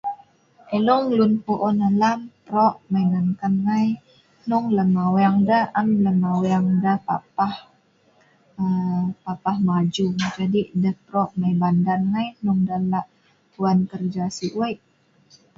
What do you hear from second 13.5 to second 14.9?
wan kerja si wei'.